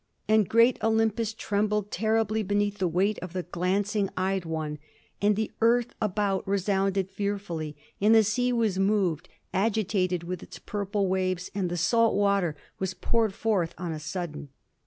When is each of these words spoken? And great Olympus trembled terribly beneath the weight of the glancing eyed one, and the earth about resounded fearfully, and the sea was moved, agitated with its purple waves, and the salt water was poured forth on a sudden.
And 0.27 0.49
great 0.49 0.83
Olympus 0.83 1.31
trembled 1.31 1.91
terribly 1.91 2.41
beneath 2.41 2.79
the 2.79 2.87
weight 2.87 3.19
of 3.19 3.33
the 3.33 3.43
glancing 3.43 4.09
eyed 4.17 4.45
one, 4.45 4.79
and 5.21 5.35
the 5.35 5.51
earth 5.61 5.93
about 6.01 6.41
resounded 6.47 7.11
fearfully, 7.11 7.77
and 8.01 8.15
the 8.15 8.23
sea 8.23 8.51
was 8.51 8.79
moved, 8.79 9.29
agitated 9.53 10.23
with 10.23 10.41
its 10.41 10.57
purple 10.57 11.07
waves, 11.07 11.51
and 11.53 11.69
the 11.69 11.77
salt 11.77 12.15
water 12.15 12.55
was 12.79 12.95
poured 12.95 13.35
forth 13.35 13.75
on 13.77 13.91
a 13.91 13.99
sudden. 13.99 14.49